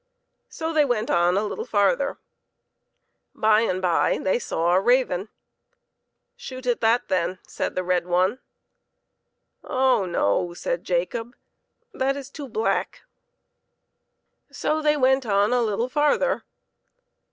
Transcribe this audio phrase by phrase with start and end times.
[0.49, 2.17] So they went on a little farther.
[3.35, 5.29] By and by they saw a raven."
[6.35, 8.39] Shoot at that, then," said the red one.
[9.63, 11.35] "Oh no," said Jacob,
[11.93, 13.03] "that is too black."
[14.51, 16.45] So they went on a little farther.